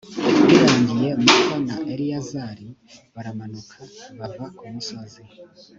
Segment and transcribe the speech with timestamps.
[0.47, 2.67] birangiye, musa na eleyazari
[3.15, 3.77] baramanuka
[4.19, 5.21] bava ku musozi.